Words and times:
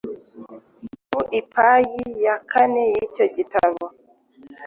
Ku 1.09 1.19
ipaji 1.39 2.03
ya 2.25 2.35
kane 2.51 2.83
y’icyo 2.93 3.25
gitabo, 3.35 3.81